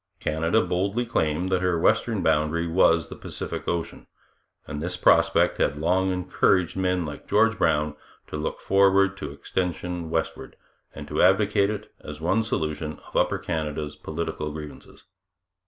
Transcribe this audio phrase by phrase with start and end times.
[0.19, 4.07] Canada boldly claimed that her western boundary was the Pacific ocean,
[4.65, 10.09] and this prospect had long encouraged men like George Brown to look forward to extension
[10.09, 10.55] westward,
[10.95, 15.03] and to advocate it, as one solution of Upper Canada's political grievances.